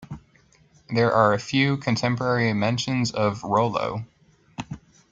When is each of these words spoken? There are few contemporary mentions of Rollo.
There 0.89 1.13
are 1.13 1.37
few 1.37 1.77
contemporary 1.77 2.51
mentions 2.53 3.11
of 3.11 3.43
Rollo. 3.43 4.03